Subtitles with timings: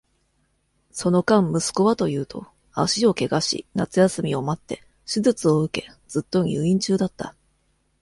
[0.89, 7.35] その間、息子はというと、足を怪我し、夏休みを待って、手術を受け、ずっと入院中だった。